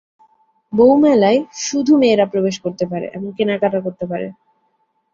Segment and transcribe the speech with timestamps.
[0.73, 4.27] বউ মেলায় শুধু মেয়েরা প্রবেশ করতে পারে এবং কেনাকাটা করতে পারে।